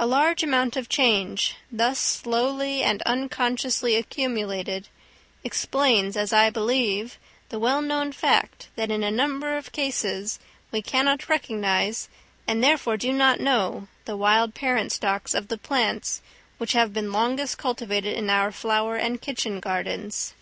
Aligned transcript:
A 0.00 0.06
large 0.06 0.42
amount 0.42 0.74
of 0.74 0.88
change, 0.88 1.54
thus 1.70 1.98
slowly 1.98 2.82
and 2.82 3.02
unconsciously 3.02 3.94
accumulated, 3.94 4.88
explains, 5.44 6.16
as 6.16 6.32
I 6.32 6.48
believe, 6.48 7.18
the 7.50 7.58
well 7.58 7.82
known 7.82 8.10
fact, 8.12 8.68
that 8.76 8.90
in 8.90 9.02
a 9.02 9.10
number 9.10 9.54
of 9.58 9.70
cases 9.70 10.38
we 10.72 10.80
cannot 10.80 11.28
recognise, 11.28 12.08
and 12.46 12.64
therefore 12.64 12.96
do 12.96 13.12
not 13.12 13.38
know, 13.38 13.88
the 14.06 14.16
wild 14.16 14.54
parent 14.54 14.92
stocks 14.92 15.34
of 15.34 15.48
the 15.48 15.58
plants 15.58 16.22
which 16.56 16.72
have 16.72 16.94
been 16.94 17.12
longest 17.12 17.58
cultivated 17.58 18.16
in 18.16 18.30
our 18.30 18.50
flower 18.50 18.96
and 18.96 19.20
kitchen 19.20 19.60
gardens. 19.60 20.32